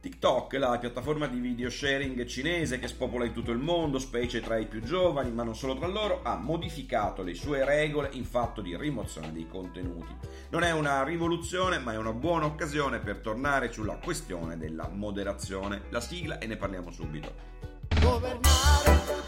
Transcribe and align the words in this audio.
TikTok, 0.00 0.54
la 0.54 0.78
piattaforma 0.78 1.26
di 1.26 1.38
video 1.38 1.68
sharing 1.68 2.24
cinese 2.24 2.78
che 2.78 2.88
spopola 2.88 3.26
in 3.26 3.34
tutto 3.34 3.50
il 3.50 3.58
mondo, 3.58 3.98
specie 3.98 4.40
tra 4.40 4.56
i 4.56 4.66
più 4.66 4.80
giovani, 4.82 5.30
ma 5.30 5.42
non 5.42 5.54
solo 5.54 5.76
tra 5.76 5.86
loro, 5.86 6.20
ha 6.22 6.36
modificato 6.36 7.22
le 7.22 7.34
sue 7.34 7.66
regole 7.66 8.08
in 8.12 8.24
fatto 8.24 8.62
di 8.62 8.74
rimozione 8.74 9.30
dei 9.30 9.46
contenuti. 9.46 10.16
Non 10.48 10.62
è 10.62 10.72
una 10.72 11.04
rivoluzione, 11.04 11.78
ma 11.78 11.92
è 11.92 11.98
una 11.98 12.14
buona 12.14 12.46
occasione 12.46 13.00
per 13.00 13.18
tornare 13.18 13.70
sulla 13.70 13.98
questione 14.02 14.56
della 14.56 14.88
moderazione. 14.88 15.82
La 15.90 16.00
sigla 16.00 16.38
e 16.38 16.46
ne 16.46 16.56
parliamo 16.56 16.90
subito. 16.90 17.34
Governare 18.00 19.19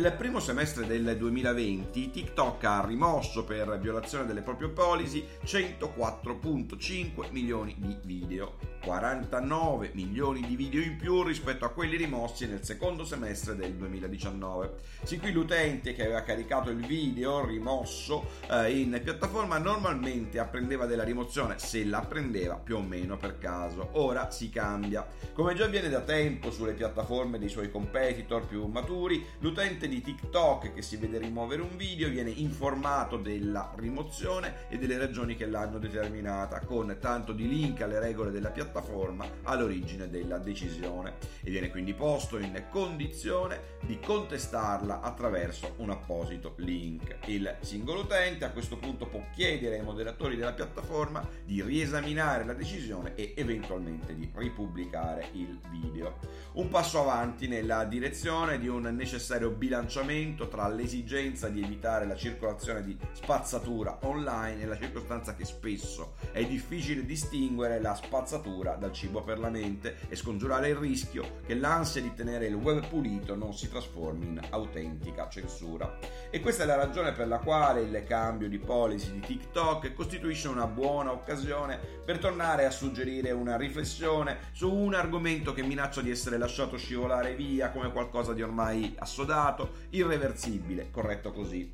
Nel 0.00 0.14
primo 0.14 0.40
semestre 0.40 0.86
del 0.86 1.14
2020 1.18 2.10
TikTok 2.10 2.64
ha 2.64 2.82
rimosso 2.86 3.44
per 3.44 3.78
violazione 3.78 4.24
delle 4.24 4.40
proprie 4.40 4.70
policy 4.70 5.22
104.5 5.44 7.30
milioni 7.32 7.76
di 7.76 7.94
video, 8.02 8.54
49 8.82 9.90
milioni 9.92 10.40
di 10.46 10.56
video 10.56 10.80
in 10.80 10.96
più 10.96 11.22
rispetto 11.22 11.66
a 11.66 11.68
quelli 11.68 11.98
rimossi 11.98 12.46
nel 12.46 12.64
secondo 12.64 13.04
semestre 13.04 13.54
del 13.54 13.74
2019. 13.74 14.72
Sin 15.02 15.20
qui 15.20 15.32
l'utente 15.32 15.92
che 15.92 16.04
aveva 16.04 16.22
caricato 16.22 16.70
il 16.70 16.86
video 16.86 17.44
rimosso 17.44 18.30
eh, 18.50 18.78
in 18.78 18.98
piattaforma 19.04 19.58
normalmente 19.58 20.38
apprendeva 20.38 20.86
della 20.86 21.04
rimozione, 21.04 21.58
se 21.58 21.84
la 21.84 22.00
prendeva 22.00 22.54
più 22.54 22.76
o 22.76 22.80
meno 22.80 23.18
per 23.18 23.36
caso. 23.36 23.90
Ora 23.92 24.30
si 24.30 24.48
cambia. 24.48 25.06
Come 25.34 25.54
già 25.54 25.66
avviene 25.66 25.90
da 25.90 26.00
tempo 26.00 26.50
sulle 26.50 26.72
piattaforme 26.72 27.38
dei 27.38 27.50
suoi 27.50 27.70
competitor 27.70 28.46
più 28.46 28.64
maturi, 28.64 29.22
l'utente 29.40 29.88
di 29.90 30.02
TikTok 30.02 30.72
che 30.72 30.82
si 30.82 30.96
vede 30.96 31.18
rimuovere 31.18 31.62
un 31.62 31.76
video 31.76 32.08
viene 32.08 32.30
informato 32.30 33.16
della 33.16 33.72
rimozione 33.76 34.68
e 34.68 34.78
delle 34.78 34.96
ragioni 34.96 35.34
che 35.34 35.46
l'hanno 35.46 35.78
determinata, 35.78 36.60
con 36.60 36.96
tanto 37.00 37.32
di 37.32 37.48
link 37.48 37.82
alle 37.82 37.98
regole 37.98 38.30
della 38.30 38.50
piattaforma 38.50 39.26
all'origine 39.42 40.08
della 40.08 40.38
decisione 40.38 41.14
e 41.42 41.50
viene 41.50 41.70
quindi 41.70 41.92
posto 41.92 42.38
in 42.38 42.66
condizione 42.70 43.78
di 43.80 43.98
contestarla 43.98 45.00
attraverso 45.00 45.74
un 45.78 45.90
apposito 45.90 46.54
link. 46.58 47.16
Il 47.26 47.56
singolo 47.60 48.02
utente 48.02 48.44
a 48.44 48.50
questo 48.50 48.76
punto 48.76 49.06
può 49.06 49.24
chiedere 49.34 49.80
ai 49.80 49.84
moderatori 49.84 50.36
della 50.36 50.52
piattaforma 50.52 51.26
di 51.44 51.62
riesaminare 51.62 52.44
la 52.44 52.54
decisione 52.54 53.16
e 53.16 53.34
eventualmente 53.36 54.14
di 54.14 54.30
ripubblicare 54.32 55.30
il 55.32 55.58
video. 55.68 56.18
Un 56.52 56.68
passo 56.68 57.00
avanti 57.00 57.48
nella 57.48 57.82
direzione 57.84 58.60
di 58.60 58.68
un 58.68 58.82
necessario 58.82 59.50
bilancio 59.50 59.78
bilanciamento 59.80 60.48
tra 60.48 60.68
l'esigenza 60.68 61.48
di 61.48 61.62
evitare 61.62 62.06
la 62.06 62.14
circolazione 62.14 62.82
di 62.82 62.96
spazzatura 63.12 63.98
online 64.02 64.62
e 64.62 64.66
la 64.66 64.76
circostanza 64.76 65.34
che 65.34 65.46
spesso 65.46 66.14
è 66.32 66.44
difficile 66.44 67.06
distinguere 67.06 67.80
la 67.80 67.94
spazzatura 67.94 68.74
dal 68.74 68.92
cibo 68.92 69.22
per 69.22 69.38
la 69.38 69.48
mente 69.48 69.96
e 70.08 70.16
scongiurare 70.16 70.68
il 70.68 70.76
rischio 70.76 71.38
che 71.46 71.54
l'ansia 71.54 72.02
di 72.02 72.12
tenere 72.12 72.46
il 72.46 72.54
web 72.54 72.86
pulito 72.86 73.34
non 73.34 73.54
si 73.54 73.70
trasformi 73.70 74.26
in 74.26 74.40
autentica 74.50 75.28
censura. 75.28 75.98
E 76.28 76.40
questa 76.40 76.64
è 76.64 76.66
la 76.66 76.76
ragione 76.76 77.12
per 77.12 77.26
la 77.26 77.38
quale 77.38 77.80
il 77.80 78.04
cambio 78.06 78.48
di 78.48 78.58
policy 78.58 79.12
di 79.12 79.20
TikTok 79.20 79.94
costituisce 79.94 80.48
una 80.48 80.66
buona 80.66 81.12
occasione 81.12 81.78
per 82.04 82.18
tornare 82.18 82.66
a 82.66 82.70
suggerire 82.70 83.30
una 83.30 83.56
riflessione 83.56 84.38
su 84.52 84.70
un 84.70 84.94
argomento 84.94 85.54
che 85.54 85.62
minaccia 85.62 86.02
di 86.02 86.10
essere 86.10 86.36
lasciato 86.36 86.76
scivolare 86.76 87.34
via 87.34 87.70
come 87.70 87.90
qualcosa 87.92 88.34
di 88.34 88.42
ormai 88.42 88.94
assodato, 88.98 89.69
irreversibile, 89.90 90.88
corretto 90.90 91.32
così. 91.32 91.70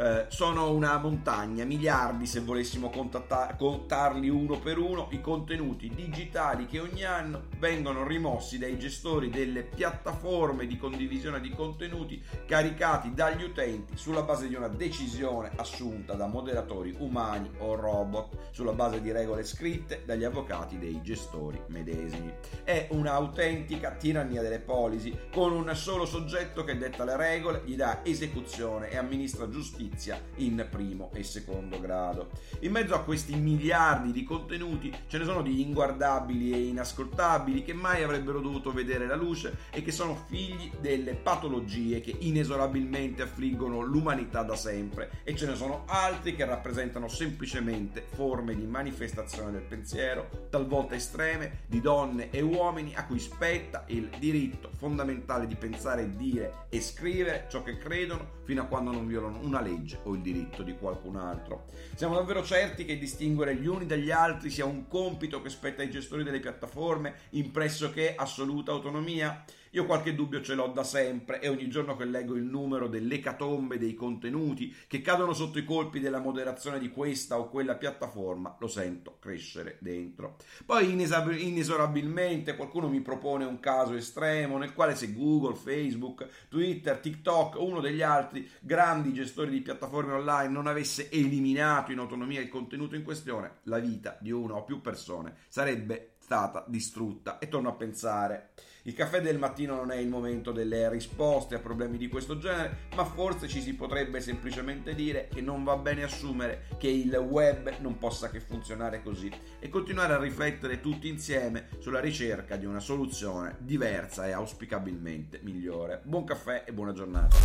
Eh, 0.00 0.24
sono 0.28 0.70
una 0.70 0.96
montagna, 0.96 1.66
miliardi 1.66 2.24
se 2.24 2.40
volessimo 2.40 2.90
contarli 2.90 4.30
uno 4.30 4.58
per 4.58 4.78
uno, 4.78 5.08
i 5.10 5.20
contenuti 5.20 5.90
digitali 5.94 6.64
che 6.64 6.80
ogni 6.80 7.04
anno 7.04 7.48
vengono 7.58 8.06
rimossi 8.06 8.56
dai 8.56 8.78
gestori 8.78 9.28
delle 9.28 9.62
piattaforme 9.62 10.66
di 10.66 10.78
condivisione 10.78 11.38
di 11.38 11.50
contenuti 11.50 12.22
caricati 12.46 13.12
dagli 13.12 13.42
utenti 13.42 13.94
sulla 13.98 14.22
base 14.22 14.48
di 14.48 14.54
una 14.54 14.68
decisione 14.68 15.50
assunta 15.56 16.14
da 16.14 16.26
moderatori 16.26 16.94
umani 16.96 17.50
o 17.58 17.74
robot, 17.74 18.52
sulla 18.52 18.72
base 18.72 19.02
di 19.02 19.12
regole 19.12 19.44
scritte 19.44 20.04
dagli 20.06 20.24
avvocati 20.24 20.78
dei 20.78 21.02
gestori 21.02 21.60
medesimi. 21.66 22.32
È 22.64 22.88
un'autentica 22.92 23.90
tirannia 23.90 24.40
delle 24.40 24.60
polisi 24.60 25.14
con 25.30 25.52
un 25.52 25.70
solo 25.74 26.06
soggetto 26.06 26.64
che 26.64 26.78
detta 26.78 27.04
le 27.04 27.18
regole, 27.18 27.60
gli 27.66 27.76
dà 27.76 28.00
esecuzione 28.02 28.88
e 28.88 28.96
amministra 28.96 29.46
giustizia 29.50 29.88
giustizia 29.90 30.22
in 30.36 30.66
primo 30.70 31.10
e 31.12 31.22
secondo 31.22 31.80
grado. 31.80 32.30
In 32.60 32.70
mezzo 32.70 32.94
a 32.94 33.02
questi 33.02 33.34
miliardi 33.34 34.12
di 34.12 34.22
contenuti 34.22 34.92
ce 35.08 35.18
ne 35.18 35.24
sono 35.24 35.42
di 35.42 35.60
inguardabili 35.60 36.52
e 36.52 36.68
inascoltabili 36.68 37.62
che 37.62 37.74
mai 37.74 38.02
avrebbero 38.02 38.40
dovuto 38.40 38.72
vedere 38.72 39.06
la 39.06 39.16
luce 39.16 39.56
e 39.70 39.82
che 39.82 39.92
sono 39.92 40.24
figli 40.28 40.70
delle 40.80 41.14
patologie 41.14 42.00
che 42.00 42.16
inesorabilmente 42.20 43.22
affliggono 43.22 43.80
l'umanità 43.82 44.42
da 44.42 44.56
sempre 44.56 45.20
e 45.24 45.34
ce 45.34 45.46
ne 45.46 45.56
sono 45.56 45.84
altri 45.86 46.34
che 46.34 46.44
rappresentano 46.44 47.08
semplicemente 47.08 48.04
forme 48.14 48.54
di 48.54 48.64
manifestazione 48.64 49.50
del 49.50 49.62
pensiero, 49.62 50.46
talvolta 50.50 50.94
estreme, 50.94 51.62
di 51.66 51.80
donne 51.80 52.30
e 52.30 52.40
uomini 52.40 52.94
a 52.94 53.04
cui 53.06 53.18
spetta 53.18 53.84
il 53.88 54.08
diritto 54.18 54.70
fondamentale 54.76 55.46
di 55.46 55.56
pensare, 55.56 56.16
dire 56.16 56.66
e 56.68 56.80
scrivere 56.80 57.46
ciò 57.50 57.62
che 57.62 57.76
credono 57.76 58.38
fino 58.44 58.62
a 58.62 58.66
quando 58.66 58.92
non 58.92 59.06
violano 59.06 59.38
una 59.42 59.60
legge 59.60 59.79
legge 59.80 60.00
o 60.04 60.14
il 60.14 60.20
diritto 60.20 60.62
di 60.62 60.76
qualcun 60.76 61.16
altro. 61.16 61.64
Siamo 61.94 62.14
davvero 62.14 62.44
certi 62.44 62.84
che 62.84 62.98
distinguere 62.98 63.56
gli 63.56 63.66
uni 63.66 63.86
dagli 63.86 64.10
altri 64.10 64.50
sia 64.50 64.64
un 64.64 64.86
compito 64.86 65.40
che 65.42 65.48
spetta 65.48 65.82
ai 65.82 65.90
gestori 65.90 66.22
delle 66.22 66.40
piattaforme 66.40 67.14
in 67.30 67.50
pressoché 67.50 68.14
assoluta 68.14 68.72
autonomia? 68.72 69.44
Io 69.72 69.86
qualche 69.86 70.16
dubbio 70.16 70.42
ce 70.42 70.54
l'ho 70.54 70.66
da 70.66 70.82
sempre 70.82 71.40
e 71.40 71.46
ogni 71.46 71.68
giorno 71.68 71.94
che 71.94 72.04
leggo 72.04 72.34
il 72.34 72.42
numero 72.42 72.88
dell'ecatombe 72.88 73.78
dei 73.78 73.94
contenuti 73.94 74.74
che 74.88 75.00
cadono 75.00 75.32
sotto 75.32 75.60
i 75.60 75.64
colpi 75.64 76.00
della 76.00 76.18
moderazione 76.18 76.80
di 76.80 76.90
questa 76.90 77.38
o 77.38 77.48
quella 77.48 77.76
piattaforma 77.76 78.56
lo 78.58 78.66
sento 78.66 79.18
crescere 79.20 79.76
dentro. 79.78 80.38
Poi 80.66 80.90
inesorabilmente 80.92 82.56
qualcuno 82.56 82.88
mi 82.88 83.00
propone 83.00 83.44
un 83.44 83.60
caso 83.60 83.94
estremo 83.94 84.58
nel 84.58 84.74
quale 84.74 84.96
se 84.96 85.12
Google, 85.12 85.54
Facebook, 85.54 86.26
Twitter, 86.48 86.98
TikTok 86.98 87.54
o 87.54 87.64
uno 87.64 87.80
degli 87.80 88.02
altri 88.02 88.50
grandi 88.58 89.12
gestori 89.12 89.50
di 89.50 89.60
piattaforme 89.60 90.14
online 90.14 90.52
non 90.52 90.66
avesse 90.66 91.08
eliminato 91.12 91.92
in 91.92 91.98
autonomia 91.98 92.40
il 92.40 92.48
contenuto 92.48 92.96
in 92.96 93.04
questione, 93.04 93.58
la 93.64 93.78
vita 93.78 94.18
di 94.20 94.32
una 94.32 94.56
o 94.56 94.64
più 94.64 94.80
persone 94.80 95.36
sarebbe 95.46 96.14
stata 96.30 96.64
distrutta. 96.68 97.40
E 97.40 97.48
torno 97.48 97.70
a 97.70 97.72
pensare, 97.72 98.50
il 98.82 98.94
caffè 98.94 99.20
del 99.20 99.36
mattino 99.36 99.74
non 99.74 99.90
è 99.90 99.96
il 99.96 100.06
momento 100.06 100.52
delle 100.52 100.88
risposte 100.88 101.56
a 101.56 101.58
problemi 101.58 101.98
di 101.98 102.06
questo 102.06 102.38
genere, 102.38 102.86
ma 102.94 103.04
forse 103.04 103.48
ci 103.48 103.60
si 103.60 103.74
potrebbe 103.74 104.20
semplicemente 104.20 104.94
dire 104.94 105.26
che 105.26 105.40
non 105.40 105.64
va 105.64 105.76
bene 105.76 106.04
assumere 106.04 106.68
che 106.78 106.86
il 106.86 107.12
web 107.16 107.78
non 107.80 107.98
possa 107.98 108.30
che 108.30 108.38
funzionare 108.38 109.02
così 109.02 109.28
e 109.58 109.68
continuare 109.68 110.12
a 110.12 110.20
riflettere 110.20 110.78
tutti 110.78 111.08
insieme 111.08 111.66
sulla 111.80 111.98
ricerca 111.98 112.54
di 112.54 112.64
una 112.64 112.78
soluzione 112.78 113.56
diversa 113.58 114.28
e 114.28 114.30
auspicabilmente 114.30 115.40
migliore. 115.42 116.00
Buon 116.04 116.22
caffè 116.22 116.62
e 116.64 116.72
buona 116.72 116.92
giornata. 116.92 117.38